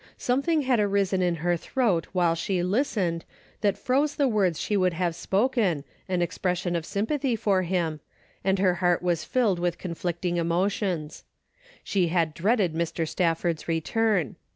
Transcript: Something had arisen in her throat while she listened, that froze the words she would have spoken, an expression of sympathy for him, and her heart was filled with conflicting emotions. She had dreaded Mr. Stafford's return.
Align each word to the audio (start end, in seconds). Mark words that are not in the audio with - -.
Something 0.17 0.63
had 0.63 0.79
arisen 0.79 1.21
in 1.21 1.35
her 1.45 1.55
throat 1.55 2.07
while 2.11 2.33
she 2.33 2.63
listened, 2.63 3.23
that 3.61 3.77
froze 3.77 4.15
the 4.15 4.27
words 4.27 4.59
she 4.59 4.75
would 4.75 4.93
have 4.93 5.13
spoken, 5.13 5.83
an 6.09 6.23
expression 6.23 6.75
of 6.75 6.87
sympathy 6.87 7.35
for 7.35 7.61
him, 7.61 7.99
and 8.43 8.57
her 8.57 8.73
heart 8.81 9.03
was 9.03 9.23
filled 9.23 9.59
with 9.59 9.77
conflicting 9.77 10.37
emotions. 10.37 11.23
She 11.83 12.07
had 12.07 12.33
dreaded 12.33 12.73
Mr. 12.73 13.07
Stafford's 13.07 13.67
return. 13.67 14.37